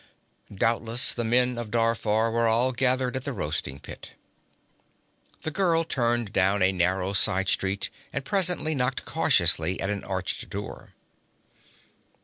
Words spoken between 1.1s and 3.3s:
the men of Darfar were all gathered at